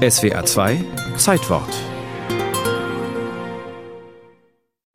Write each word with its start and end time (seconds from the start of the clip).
SWA 0.00 0.46
2 0.46 0.82
Zeitwort 1.18 1.68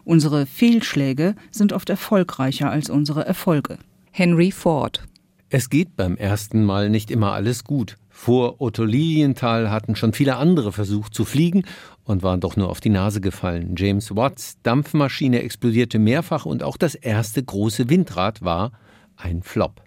Unsere 0.03 0.47
Fehlschläge 0.47 1.35
sind 1.51 1.73
oft 1.73 1.91
erfolgreicher 1.91 2.71
als 2.71 2.89
unsere 2.89 3.23
Erfolge. 3.23 3.77
Henry 4.09 4.49
Ford 4.49 5.03
Es 5.49 5.69
geht 5.69 5.95
beim 5.95 6.17
ersten 6.17 6.63
Mal 6.63 6.89
nicht 6.89 7.11
immer 7.11 7.33
alles 7.33 7.65
gut. 7.65 7.97
Vor 8.09 8.59
Otto 8.59 8.83
Lilienthal 8.83 9.69
hatten 9.69 9.95
schon 9.95 10.13
viele 10.13 10.37
andere 10.37 10.71
versucht 10.71 11.13
zu 11.13 11.23
fliegen 11.23 11.65
und 12.03 12.23
waren 12.23 12.41
doch 12.41 12.55
nur 12.55 12.69
auf 12.71 12.81
die 12.81 12.89
Nase 12.89 13.21
gefallen. 13.21 13.75
James 13.77 14.15
Watts 14.15 14.57
Dampfmaschine 14.63 15.43
explodierte 15.43 15.99
mehrfach 15.99 16.47
und 16.47 16.63
auch 16.63 16.77
das 16.77 16.95
erste 16.95 17.43
große 17.43 17.91
Windrad 17.91 18.41
war 18.41 18.71
ein 19.17 19.43
Flop. 19.43 19.84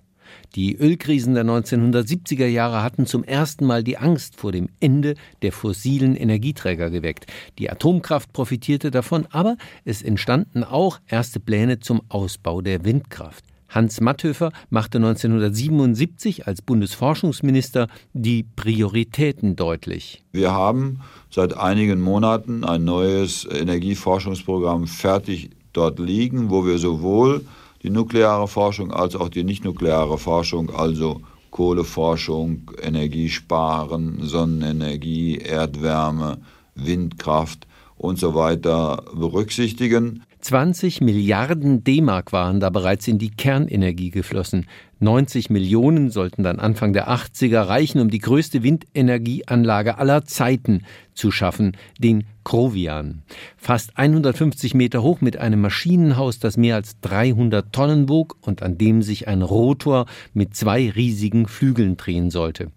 Die 0.54 0.76
Ölkrisen 0.76 1.34
der 1.34 1.44
1970er 1.44 2.46
Jahre 2.46 2.82
hatten 2.82 3.06
zum 3.06 3.24
ersten 3.24 3.66
Mal 3.66 3.84
die 3.84 3.98
Angst 3.98 4.36
vor 4.36 4.52
dem 4.52 4.68
Ende 4.80 5.14
der 5.42 5.52
fossilen 5.52 6.16
Energieträger 6.16 6.90
geweckt. 6.90 7.26
Die 7.58 7.70
Atomkraft 7.70 8.32
profitierte 8.32 8.90
davon, 8.90 9.26
aber 9.30 9.56
es 9.84 10.02
entstanden 10.02 10.64
auch 10.64 11.00
erste 11.06 11.40
Pläne 11.40 11.80
zum 11.80 12.02
Ausbau 12.08 12.60
der 12.60 12.84
Windkraft. 12.84 13.44
Hans 13.68 14.00
Matthöfer 14.00 14.50
machte 14.70 14.96
1977 14.96 16.46
als 16.46 16.62
Bundesforschungsminister 16.62 17.88
die 18.14 18.42
Prioritäten 18.42 19.56
deutlich. 19.56 20.22
Wir 20.32 20.52
haben 20.52 21.00
seit 21.30 21.54
einigen 21.54 22.00
Monaten 22.00 22.64
ein 22.64 22.84
neues 22.84 23.46
Energieforschungsprogramm 23.50 24.86
fertig 24.86 25.50
dort 25.74 25.98
liegen, 25.98 26.48
wo 26.48 26.64
wir 26.64 26.78
sowohl 26.78 27.44
die 27.82 27.90
nukleare 27.90 28.48
Forschung 28.48 28.92
als 28.92 29.14
auch 29.16 29.28
die 29.28 29.44
nicht-nukleare 29.44 30.18
Forschung, 30.18 30.70
also 30.70 31.20
Kohleforschung, 31.50 32.70
Energiesparen, 32.80 34.18
Sonnenenergie, 34.22 35.38
Erdwärme, 35.38 36.38
Windkraft 36.74 37.66
und 37.96 38.18
so 38.18 38.34
weiter 38.34 39.02
berücksichtigen. 39.14 40.22
20 40.40 41.00
Milliarden 41.00 41.82
D-Mark 41.82 42.32
waren 42.32 42.60
da 42.60 42.70
bereits 42.70 43.08
in 43.08 43.18
die 43.18 43.30
Kernenergie 43.30 44.10
geflossen. 44.10 44.66
90 45.00 45.50
Millionen 45.50 46.10
sollten 46.10 46.42
dann 46.42 46.60
Anfang 46.60 46.92
der 46.92 47.08
80er 47.08 47.66
reichen, 47.66 48.00
um 48.00 48.08
die 48.10 48.20
größte 48.20 48.62
Windenergieanlage 48.62 49.98
aller 49.98 50.24
Zeiten 50.24 50.84
zu 51.14 51.30
schaffen, 51.30 51.76
den 51.98 52.24
Krovian. 52.44 53.22
Fast 53.56 53.98
150 53.98 54.74
Meter 54.74 55.02
hoch 55.02 55.20
mit 55.20 55.36
einem 55.38 55.60
Maschinenhaus, 55.60 56.38
das 56.38 56.56
mehr 56.56 56.76
als 56.76 57.00
300 57.00 57.72
Tonnen 57.72 58.08
wog 58.08 58.36
und 58.40 58.62
an 58.62 58.78
dem 58.78 59.02
sich 59.02 59.28
ein 59.28 59.42
Rotor 59.42 60.06
mit 60.34 60.54
zwei 60.54 60.90
riesigen 60.90 61.46
Flügeln 61.46 61.96
drehen 61.96 62.30
sollte. 62.30 62.70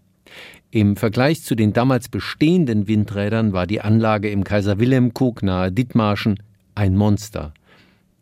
Im 0.72 0.96
Vergleich 0.96 1.44
zu 1.44 1.56
den 1.56 1.74
damals 1.74 2.08
bestehenden 2.08 2.88
Windrädern 2.88 3.52
war 3.54 3.68
die 3.68 3.82
Anlage 3.82 4.30
im 4.30 4.44
Kaiser 4.44 4.80
Wilhelm 4.80 5.14
Kog 5.14 5.44
nahe 5.44 5.72
Dithmarschen 5.72 6.40
ein 6.76 6.96
Monster. 6.96 7.54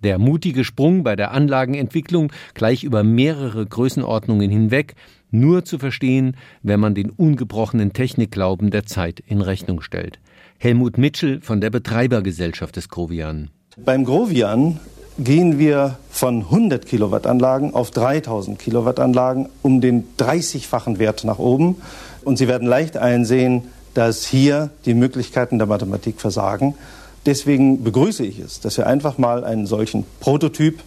Der 0.04 0.18
mutige 0.18 0.64
Sprung 0.64 1.04
bei 1.04 1.16
der 1.16 1.32
Anlagenentwicklung 1.32 2.32
gleich 2.54 2.84
über 2.84 3.04
mehrere 3.04 3.66
Größenordnungen 3.66 4.50
hinweg 4.50 4.96
nur 5.32 5.66
zu 5.66 5.78
verstehen, 5.78 6.38
wenn 6.64 6.80
man 6.80 6.96
den 6.96 7.10
ungebrochenen 7.10 7.94
Technikglauben 7.94 8.72
der 8.72 8.86
Zeit 8.86 9.20
in 9.20 9.42
Rechnung 9.42 9.82
stellt. 9.82 10.20
Helmut 10.58 10.98
Mitchell 10.98 11.42
von 11.42 11.62
der 11.62 11.70
Betreibergesellschaft 11.70 12.76
des 12.76 12.90
Grovian. 12.90 13.50
Beim 13.78 14.06
Grovian 14.06 14.80
gehen 15.18 15.60
wir 15.60 15.98
von 16.10 16.42
100 16.42 16.86
Kilowattanlagen 16.86 17.74
auf 17.74 17.92
3000 17.92 18.58
Kilowattanlagen 18.58 19.50
um 19.62 19.82
den 19.82 20.06
30-fachen 20.18 20.98
Wert 20.98 21.24
nach 21.26 21.40
oben. 21.40 21.76
Und 22.24 22.38
Sie 22.38 22.48
werden 22.48 22.68
leicht 22.68 22.98
einsehen, 22.98 23.64
dass 23.94 24.26
hier 24.26 24.70
die 24.86 24.94
Möglichkeiten 24.94 25.58
der 25.58 25.68
Mathematik 25.68 26.22
versagen. 26.22 26.76
Deswegen 27.26 27.84
begrüße 27.84 28.26
ich 28.26 28.40
es, 28.40 28.60
dass 28.60 28.78
wir 28.78 28.88
einfach 28.88 29.18
mal 29.18 29.44
einen 29.44 29.66
solchen 29.66 30.06
Prototyp 30.20 30.80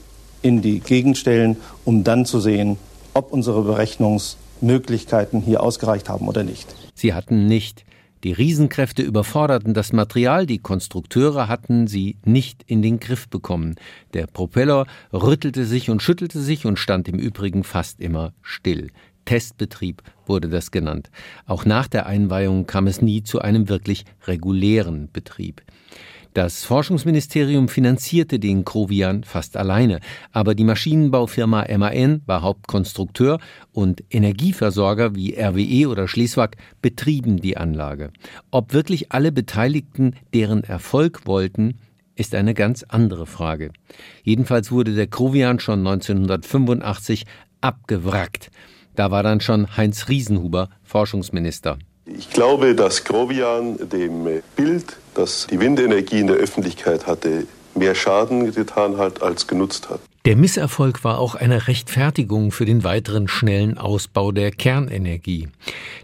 in 0.42 0.62
die 0.62 0.80
Gegend 0.80 1.18
stellen, 1.18 1.56
um 1.84 2.04
dann 2.04 2.26
zu 2.26 2.40
sehen, 2.40 2.78
ob 3.14 3.32
unsere 3.32 3.62
Berechnungsmöglichkeiten 3.62 5.40
hier 5.40 5.62
ausgereicht 5.62 6.08
haben 6.08 6.28
oder 6.28 6.42
nicht. 6.42 6.74
Sie 6.94 7.14
hatten 7.14 7.46
nicht. 7.46 7.84
Die 8.24 8.32
Riesenkräfte 8.32 9.02
überforderten 9.02 9.74
das 9.74 9.92
Material, 9.92 10.46
die 10.46 10.60
Konstrukteure 10.60 11.48
hatten 11.48 11.88
sie 11.88 12.18
nicht 12.24 12.62
in 12.68 12.80
den 12.80 13.00
Griff 13.00 13.28
bekommen. 13.28 13.74
Der 14.14 14.28
Propeller 14.28 14.86
rüttelte 15.12 15.64
sich 15.64 15.90
und 15.90 16.02
schüttelte 16.02 16.40
sich 16.40 16.64
und 16.64 16.78
stand 16.78 17.08
im 17.08 17.18
Übrigen 17.18 17.64
fast 17.64 18.00
immer 18.00 18.32
still. 18.40 18.90
Testbetrieb 19.24 20.02
wurde 20.26 20.48
das 20.48 20.70
genannt. 20.70 21.10
Auch 21.46 21.64
nach 21.64 21.88
der 21.88 22.06
Einweihung 22.06 22.66
kam 22.66 22.86
es 22.86 23.02
nie 23.02 23.24
zu 23.24 23.40
einem 23.40 23.68
wirklich 23.68 24.04
regulären 24.26 25.08
Betrieb. 25.12 25.62
Das 26.34 26.64
Forschungsministerium 26.64 27.68
finanzierte 27.68 28.38
den 28.38 28.64
Krovian 28.64 29.22
fast 29.22 29.54
alleine, 29.58 30.00
aber 30.30 30.54
die 30.54 30.64
Maschinenbaufirma 30.64 31.66
MAN 31.76 32.22
war 32.24 32.40
Hauptkonstrukteur 32.40 33.38
und 33.70 34.02
Energieversorger 34.08 35.14
wie 35.14 35.34
RWE 35.38 35.90
oder 35.90 36.08
Schleswig 36.08 36.56
betrieben 36.80 37.36
die 37.36 37.58
Anlage. 37.58 38.12
Ob 38.50 38.72
wirklich 38.72 39.12
alle 39.12 39.30
Beteiligten 39.30 40.14
deren 40.32 40.64
Erfolg 40.64 41.26
wollten, 41.26 41.74
ist 42.14 42.34
eine 42.34 42.54
ganz 42.54 42.82
andere 42.82 43.26
Frage. 43.26 43.70
Jedenfalls 44.22 44.72
wurde 44.72 44.94
der 44.94 45.08
Krovian 45.08 45.60
schon 45.60 45.80
1985 45.80 47.26
abgewrackt. 47.60 48.50
Da 48.94 49.10
war 49.10 49.22
dann 49.22 49.40
schon 49.40 49.76
Heinz 49.76 50.08
Riesenhuber 50.08 50.70
Forschungsminister. 50.82 51.78
Ich 52.04 52.30
glaube, 52.30 52.74
dass 52.74 53.04
Grovian 53.04 53.76
dem 53.88 54.42
Bild, 54.56 54.96
das 55.14 55.46
die 55.48 55.60
Windenergie 55.60 56.20
in 56.20 56.26
der 56.26 56.36
Öffentlichkeit 56.36 57.06
hatte, 57.06 57.46
mehr 57.74 57.94
Schaden 57.94 58.52
getan 58.52 58.98
hat, 58.98 59.22
als 59.22 59.46
genutzt 59.46 59.88
hat. 59.88 60.00
Der 60.24 60.36
Misserfolg 60.36 61.02
war 61.02 61.18
auch 61.18 61.34
eine 61.34 61.66
Rechtfertigung 61.66 62.52
für 62.52 62.64
den 62.64 62.84
weiteren 62.84 63.26
schnellen 63.26 63.76
Ausbau 63.76 64.30
der 64.30 64.52
Kernenergie. 64.52 65.48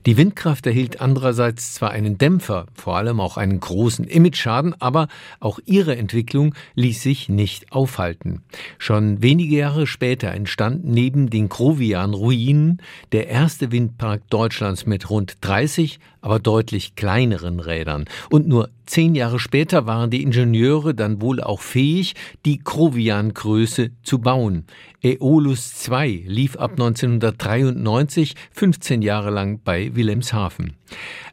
Die 0.06 0.16
Windkraft 0.16 0.66
erhielt 0.66 1.00
andererseits 1.00 1.74
zwar 1.74 1.92
einen 1.92 2.18
Dämpfer, 2.18 2.66
vor 2.74 2.96
allem 2.96 3.20
auch 3.20 3.36
einen 3.36 3.60
großen 3.60 4.04
Imageschaden, 4.04 4.74
aber 4.80 5.06
auch 5.38 5.60
ihre 5.66 5.96
Entwicklung 5.96 6.56
ließ 6.74 7.00
sich 7.00 7.28
nicht 7.28 7.70
aufhalten. 7.70 8.42
Schon 8.78 9.22
wenige 9.22 9.54
Jahre 9.54 9.86
später 9.86 10.32
entstand 10.32 10.84
neben 10.84 11.30
den 11.30 11.48
Krovian-Ruinen 11.48 12.82
der 13.12 13.28
erste 13.28 13.70
Windpark 13.70 14.28
Deutschlands 14.30 14.84
mit 14.84 15.10
rund 15.10 15.36
30, 15.42 16.00
aber 16.28 16.40
deutlich 16.40 16.94
kleineren 16.94 17.58
Rädern. 17.58 18.04
Und 18.28 18.46
nur 18.46 18.68
zehn 18.84 19.14
Jahre 19.14 19.38
später 19.38 19.86
waren 19.86 20.10
die 20.10 20.22
Ingenieure 20.22 20.94
dann 20.94 21.22
wohl 21.22 21.40
auch 21.40 21.62
fähig, 21.62 22.16
die 22.44 22.58
Krovian-Größe 22.58 23.92
zu 24.02 24.18
bauen. 24.18 24.66
Aeolus 25.02 25.88
II 25.88 26.24
lief 26.26 26.56
ab 26.56 26.72
1993 26.72 28.34
15 28.52 29.00
Jahre 29.00 29.30
lang 29.30 29.60
bei 29.64 29.96
Wilhelmshaven. 29.96 30.74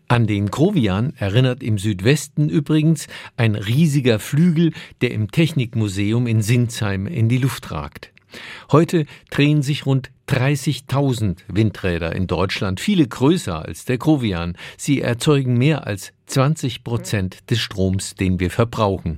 An 0.07 0.27
den 0.27 0.49
Grovian 0.49 1.11
erinnert 1.17 1.61
im 1.61 1.77
Südwesten 1.77 2.47
übrigens 2.47 3.07
ein 3.35 3.55
riesiger 3.55 4.19
Flügel, 4.19 4.71
der 5.01 5.11
im 5.11 5.29
Technikmuseum 5.29 6.25
in 6.25 6.41
Sinsheim 6.41 7.05
in 7.05 7.27
die 7.27 7.39
Luft 7.39 7.69
ragt. 7.69 8.14
Heute 8.71 9.05
drehen 9.29 9.61
sich 9.61 9.85
rund 9.85 10.11
30.000 10.27 11.37
Windräder 11.47 12.15
in 12.15 12.27
Deutschland, 12.27 12.79
viele 12.79 13.07
größer 13.07 13.63
als 13.63 13.85
der 13.85 13.97
Grovian. 13.97 14.57
Sie 14.77 15.01
erzeugen 15.01 15.57
mehr 15.57 15.85
als 15.85 16.13
20 16.25 16.83
Prozent 16.83 17.49
des 17.51 17.59
Stroms, 17.59 18.15
den 18.15 18.39
wir 18.39 18.49
verbrauchen. 18.49 19.13